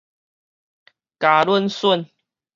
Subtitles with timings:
[1.19, 2.07] 交懍恂